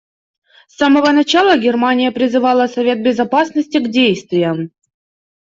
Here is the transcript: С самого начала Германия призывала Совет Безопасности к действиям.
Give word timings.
С 0.65 0.77
самого 0.77 1.11
начала 1.11 1.59
Германия 1.59 2.11
призывала 2.11 2.65
Совет 2.65 3.03
Безопасности 3.03 3.77
к 3.77 3.89
действиям. 3.89 4.71